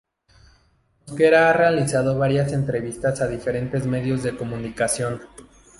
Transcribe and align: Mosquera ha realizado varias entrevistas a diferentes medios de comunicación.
Mosquera 1.05 1.47
ha 1.51 1.53
realizado 1.53 2.17
varias 2.17 2.51
entrevistas 2.53 3.21
a 3.21 3.27
diferentes 3.27 3.85
medios 3.85 4.23
de 4.23 4.35
comunicación. 4.35 5.21